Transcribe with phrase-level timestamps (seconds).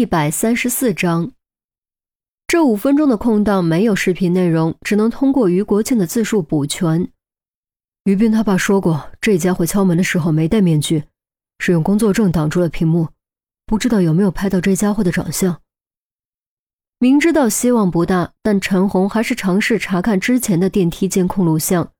[0.00, 1.32] 一百三十四章。
[2.46, 7.10] 这五分钟的空档没有视频内容，只能通过于国庆的自述补全。
[8.04, 11.04] 于斌他爸说过，这家伙敲门的时候没戴面具，
[11.58, 13.08] 是用工作证挡住了屏幕，
[13.66, 15.60] 不知道有没有拍到这家伙的长相。
[16.98, 21.92] 明知道希望不大，但陈红还是尝试查看之前的电梯监控录像。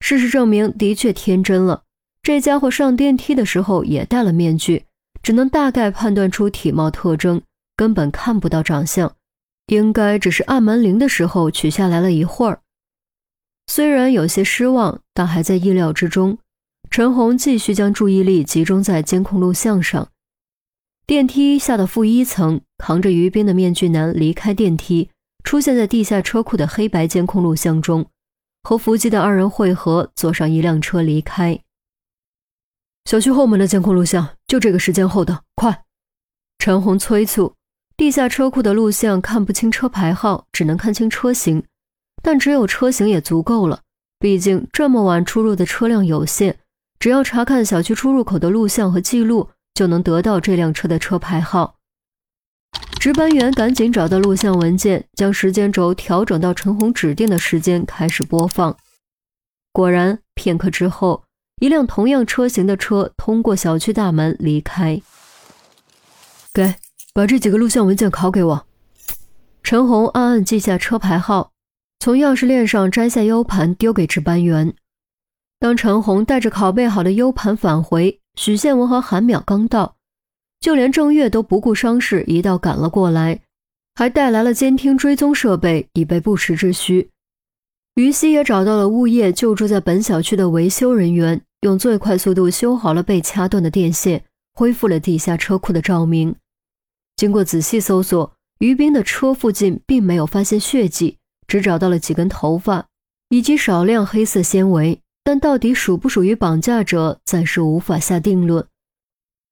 [0.00, 1.84] 事实证明，的确天真了。
[2.24, 4.86] 这家伙上电梯的时候也戴了面具，
[5.28, 7.42] 只能大概判断出体貌特征，
[7.76, 9.14] 根本看不到长相。
[9.66, 12.62] 应该只是按门铃的时候取下来了一会儿。
[13.66, 16.38] 虽然有些失望，但还在意料之中。
[16.88, 20.08] 陈红继续将注意力集中在监控录像上。
[21.06, 25.10] 电梯下的负一层，扛着于斌的面具男离开电梯，
[25.44, 28.06] 出现在地下车库的黑白监控录像中，
[28.62, 31.60] 和伏击的二人汇合，坐上一辆车离开。
[33.04, 35.84] 小区后门的监控录像，就这个时间后的，快！
[36.58, 37.54] 陈红催促。
[37.96, 41.62] 地下车库的录像看不清车牌号，只能看清车型，
[42.22, 43.82] 但只有车型也足够了，
[44.18, 46.58] 毕竟这么晚出入的车辆有限，
[46.98, 49.50] 只要查看小区出入口的录像和记录。
[49.74, 51.76] 就能得到这辆车的车牌号。
[52.98, 58.76] 值班员赶紧找到录像文件，将时间轴调整到陈红指定的时间，开始播放。
[59.70, 61.22] 果然，片刻之后，
[61.60, 65.00] 一辆同样车型的车通过小区大门离开。
[66.52, 66.74] 给，
[67.12, 68.66] 把这几个录像文件拷给我。
[69.62, 71.52] 陈红暗暗记下车牌号，
[72.00, 74.74] 从钥匙链上摘下 U 盘，丢给值班员。
[75.60, 78.20] 当陈红带着拷贝好的 U 盘返回。
[78.36, 79.96] 许宪文和韩淼刚到，
[80.60, 83.40] 就连郑月都不顾伤势，一道赶了过来，
[83.96, 87.10] 还带来了监听追踪设备，以备不时之需。
[87.96, 96.36] 于西也找到了物业就住在本小区的维修人员，用最快速度修好了被掐断的电线，恢复了地下车库的照明。
[97.16, 102.86] 经过仔细搜索，于斌的车附近并没有发现血迹，只找到了几根头发
[103.28, 105.00] 以及少量黑色纤维。
[105.24, 108.66] 但到底属不属于绑架者，暂时无法下定论。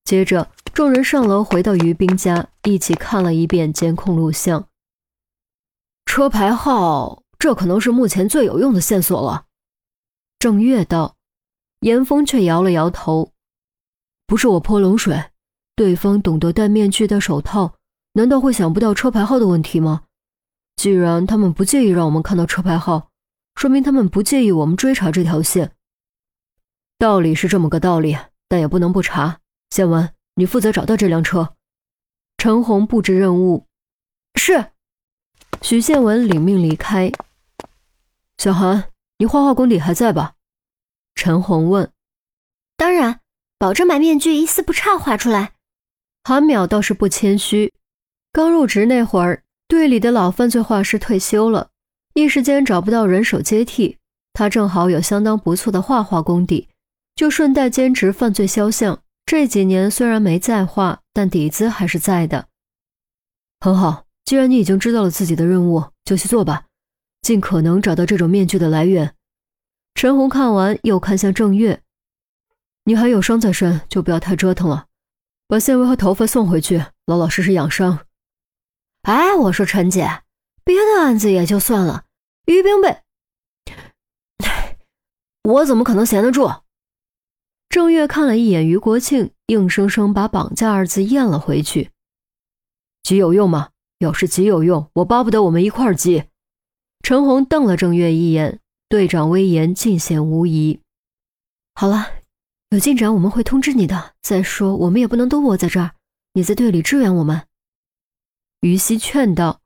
[0.04, 4.68] 接着，众人上楼回到于斌家，一起看了一遍监控录像。
[6.06, 9.44] 车牌号，这可能是目前最有用的线索了。
[10.38, 11.15] 郑月道，
[11.80, 13.32] 严峰却摇了摇头
[14.26, 15.30] ：“不是我泼冷水，
[15.74, 17.74] 对方懂得戴面具、戴手套，
[18.12, 20.02] 难道会想不到车牌号的问题吗？
[20.76, 23.10] 既然他们不介意让我们看到车牌号。”
[23.56, 25.72] 说明他们不介意我们追查这条线。
[26.98, 28.14] 道理是这么个道理，
[28.48, 29.40] 但也不能不查。
[29.70, 31.54] 宪文，你负责找到这辆车。
[32.36, 33.66] 陈红布置任务。
[34.34, 34.72] 是。
[35.62, 37.10] 许宪文领命离开。
[38.36, 40.34] 小韩，你画画功底还在吧？
[41.16, 41.90] 陈红问。
[42.76, 43.20] 当然，
[43.58, 45.54] 保证把面具一丝不差画出来。
[46.22, 47.72] 韩淼倒是不谦虚，
[48.32, 51.70] 刚入职那会儿，队里的老犯罪画师退休了。
[52.14, 53.98] 一时间找不到人手接替，
[54.32, 56.68] 他正好有相当不错的画画功底，
[57.16, 59.02] 就顺带兼职犯罪肖像。
[59.24, 62.46] 这几年虽然没再画，但底子还是在的。
[63.58, 66.66] 很好，既然你已经知道了自己的任务，就去做吧，
[67.22, 69.15] 尽可能找到这种面具的来源。
[69.96, 71.82] 陈红看完，又看向郑月
[72.84, 74.88] ：“你还有伤在身，就不要太折腾了，
[75.48, 78.06] 把纤维和头发送回去，老老实实养伤。”
[79.04, 80.20] 哎，我说陈姐，
[80.62, 82.04] 别的案子也就算了。
[82.44, 83.00] 于冰被，
[85.44, 86.60] 我怎么可能闲得住？
[87.70, 91.90] 郑月看了一眼于国庆，硬生生把“绑架”二字咽了回去。
[93.02, 93.70] 急有用吗？
[94.00, 96.24] 要是急有用，我巴不得我们一块儿急。
[97.02, 100.80] 陈红瞪了郑月一眼，队长威严尽显无疑。
[101.74, 102.06] 好了，
[102.70, 104.14] 有进展我们会通知你的。
[104.22, 105.92] 再说，我们也不能都窝在这儿，
[106.34, 107.46] 你在队里支援我们。
[108.60, 109.60] 于西劝道。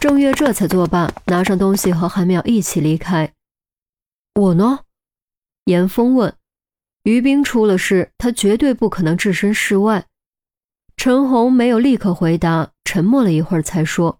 [0.00, 3.32] 郑月这才作罢，拿上东西和韩淼一起离开。
[4.34, 4.80] 我呢？
[5.64, 6.36] 严峰问。
[7.04, 10.06] 于冰出了事，他绝对不可能置身事外。
[10.96, 14.18] 陈红没有立刻回答，沉默了一会儿才说：“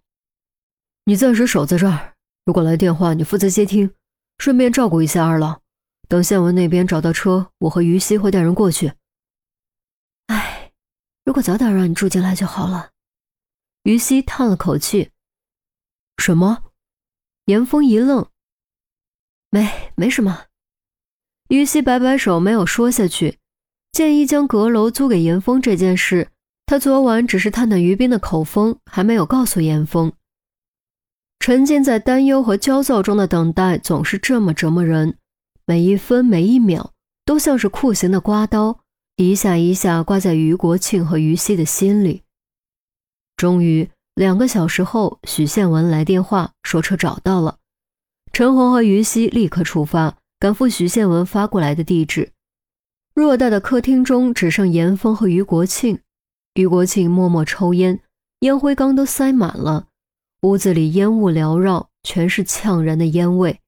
[1.05, 2.13] 你暂时守在这儿，
[2.45, 3.91] 如果来电话，你负责接听，
[4.37, 5.61] 顺便照顾一下二老。
[6.07, 8.93] 等县文那边找到车，我和于西会带人过去。”
[10.27, 10.71] 哎，
[11.23, 12.91] 如果早点让你住进来就好了。
[13.83, 15.11] 于西叹了口气。
[16.17, 16.63] 什么？
[17.45, 18.27] 严峰一愣，
[19.49, 20.45] 没，没什么。
[21.49, 23.37] 于西摆摆手，没有说下去。
[23.91, 26.31] 建议将阁楼租给严峰这件事，
[26.65, 30.11] 他昨晚只是探探于斌的口风，还没有告诉严峰。
[31.39, 35.17] 沉浸在担忧和焦躁中的等待，总是这么折磨人。
[35.65, 36.91] 每一分每一秒，
[37.25, 38.79] 都像是酷刑的刮刀，
[39.15, 42.23] 一下一下刮在于国庆和于西的心里。
[43.37, 47.57] 终于，两个小时后，许宪文来电话说车找到了。
[48.31, 52.31] 陈红和于西立刻出发，赶赴许宪文发过来的地址。
[53.13, 55.99] 偌大的客厅中只剩严峰和于国庆。
[56.55, 57.99] 于国庆默默抽烟，
[58.39, 59.87] 烟灰缸都塞满了，
[60.45, 63.59] 屋子里烟雾缭绕，全是呛人的烟味。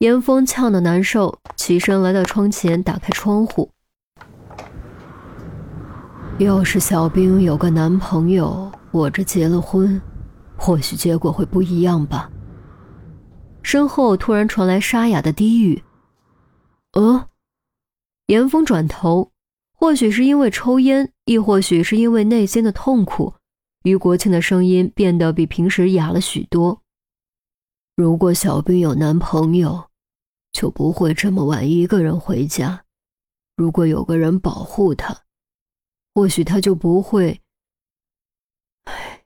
[0.00, 3.70] 严峰呛得难受，起身来到窗前，打开窗户。
[6.38, 9.98] 要是小兵有个男朋友，我这结了婚，
[10.58, 12.30] 或许结果会不一样吧。
[13.62, 15.82] 身后突然传来沙哑的低语
[16.92, 17.28] ：“呃。”
[18.28, 19.30] 严峰转头，
[19.72, 23.32] 或许是因为抽烟，亦或许是因为内心的痛苦，
[23.84, 26.82] 于国庆的声音变得比平时哑了许多。
[27.94, 29.90] 如果小兵有男朋友，
[30.52, 32.80] 就不会这么晚一个人回家；
[33.56, 35.22] 如果有个人保护他。
[36.14, 37.40] 或许他就不会。
[38.84, 39.24] 唉，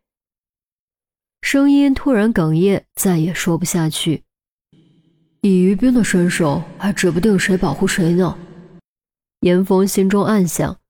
[1.43, 4.25] 声音突然哽咽，再也说不下去。
[5.43, 8.37] 以于冰的身手，还指不定谁保护谁呢。
[9.41, 10.81] 严峰心中暗想。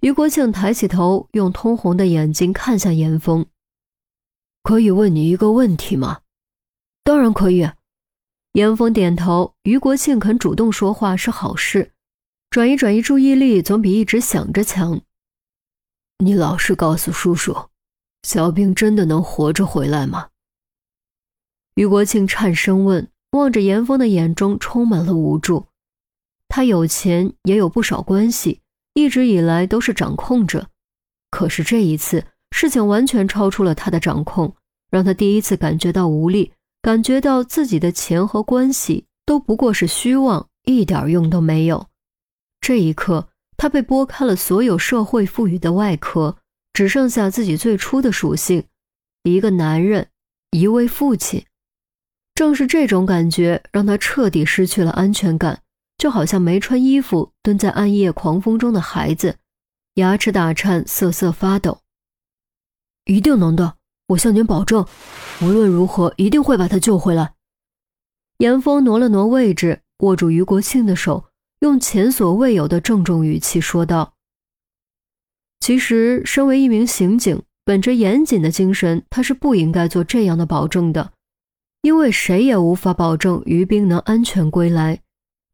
[0.00, 3.44] 于国庆抬起头，用通红的眼睛看向严峰
[4.64, 6.20] ：“可以问你一个问题吗
[7.04, 7.70] ？”“当然可以。”
[8.54, 9.54] 严峰点头。
[9.62, 11.92] 于国庆肯主动说话是好事，
[12.48, 15.02] 转移转移注意力，总比一直想着强。
[16.18, 17.68] 你老实告诉叔叔，
[18.22, 20.30] 小兵真的能活着回来吗？
[21.74, 25.66] 于国庆颤声问，望着严峰的眼中充满了无助。
[26.48, 28.60] 他有钱，也有不少关系，
[28.94, 30.68] 一直以来都是掌控着。
[31.30, 34.54] 可是这一次，事情完全超出了他的掌控，
[34.90, 36.52] 让他第一次感觉到无力，
[36.82, 41.86] 感觉到自己的钱和关系都不过是虚妄，一点用都没有。
[42.60, 43.28] 这一刻。
[43.56, 46.38] 他被剥开了所有社会赋予的外壳，
[46.72, 48.64] 只剩下自己最初的属性：
[49.22, 50.08] 一个男人，
[50.50, 51.44] 一位父亲。
[52.34, 55.60] 正是这种感觉，让他彻底失去了安全感，
[56.00, 59.36] 就好像没穿衣服蹲在暗夜狂风中的孩子，
[59.96, 61.82] 牙齿打颤，瑟瑟发抖。
[63.04, 63.74] 一定能的，
[64.06, 64.86] 我向您保证，
[65.42, 67.34] 无论如何一定会把他救回来。
[68.38, 71.26] 严峰挪了挪位置，握住于国庆的手。
[71.58, 74.14] 用前所未有的郑重语气说道
[75.60, 81.12] ：“其实，身为一名刑警，本着严谨的精神，他是不应该做这样的保证的，
[81.82, 85.02] 因为谁也无法保证于兵能安全归来。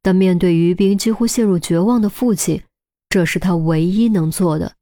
[0.07, 2.63] 但面对于冰几乎陷入绝望的父亲，
[3.09, 4.76] 这是他唯一能做的。